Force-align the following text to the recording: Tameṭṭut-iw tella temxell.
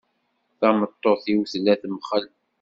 Tameṭṭut-iw 0.59 1.41
tella 1.51 1.73
temxell. 1.81 2.25